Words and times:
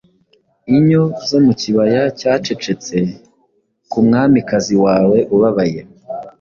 inyo 0.77 1.03
zo 1.29 1.39
mu 1.45 1.53
kibaya 1.61 2.03
cyacecetse, 2.19 2.97
ku 3.91 3.97
mwamikazi 4.05 4.75
wawe 4.85 5.17
ubabaye.' 5.35 5.81